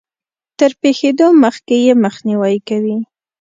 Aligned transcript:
تر 0.59 0.71
پېښېدو 0.81 1.27
مخکې 1.43 1.75
يې 1.85 1.93
مخنيوی 2.03 2.55
کوي. 2.67 2.97